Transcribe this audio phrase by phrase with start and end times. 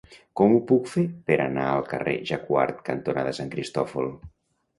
[0.39, 4.11] Com ho puc fer per anar al carrer Jacquard cantonada Sant Cristòfol?